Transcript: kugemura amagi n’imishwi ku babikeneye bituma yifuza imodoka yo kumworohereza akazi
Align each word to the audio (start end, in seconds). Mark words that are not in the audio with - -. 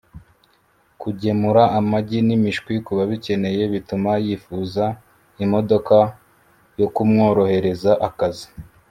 kugemura 1.01 1.63
amagi 1.79 2.19
n’imishwi 2.27 2.73
ku 2.85 2.91
babikeneye 2.97 3.61
bituma 3.73 4.11
yifuza 4.25 4.85
imodoka 5.43 5.95
yo 6.79 6.87
kumworohereza 6.95 7.91
akazi 8.09 8.47